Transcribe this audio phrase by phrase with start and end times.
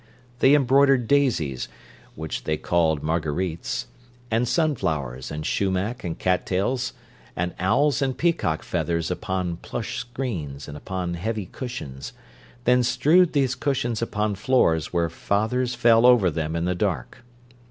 [0.39, 1.67] They embroidered daisies
[2.15, 3.85] (which they called "marguerites")
[4.31, 6.93] and sunflowers and sumac and cat tails
[7.35, 12.13] and owls and peacock feathers upon plush screens and upon heavy cushions,
[12.63, 17.19] then strewed these cushions upon floors where fathers fell over them in the dark.